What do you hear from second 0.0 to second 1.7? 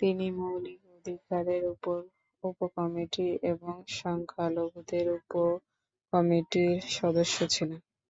তিনি মৌলিক অধিকারের